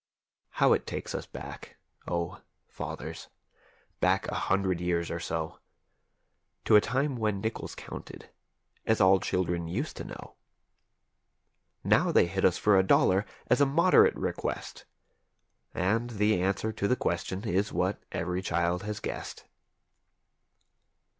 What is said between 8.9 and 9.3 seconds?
all